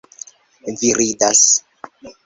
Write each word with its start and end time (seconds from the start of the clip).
Vi 0.79 0.91
ridas! 1.03 1.47